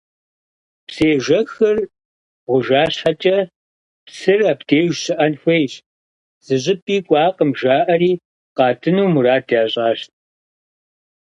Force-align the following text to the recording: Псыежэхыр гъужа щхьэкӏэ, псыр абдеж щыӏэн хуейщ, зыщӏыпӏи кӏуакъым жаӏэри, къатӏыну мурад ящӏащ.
Псыежэхыр 0.87 1.77
гъужа 2.45 2.83
щхьэкӏэ, 2.93 3.37
псыр 4.05 4.39
абдеж 4.51 4.91
щыӏэн 5.03 5.33
хуейщ, 5.41 5.73
зыщӏыпӏи 6.45 6.97
кӏуакъым 7.07 7.51
жаӏэри, 7.59 8.11
къатӏыну 8.57 9.07
мурад 9.13 9.45
ящӏащ. 9.61 9.99